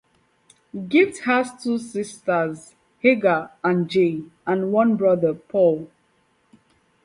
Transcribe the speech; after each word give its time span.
Gift 0.87 1.25
has 1.25 1.63
two 1.63 1.77
sisters, 1.77 2.73
Helga 3.03 3.51
and 3.63 3.87
Jay, 3.87 4.23
and 4.47 4.71
one 4.71 4.95
brother, 4.95 5.35
Paul. 5.35 5.89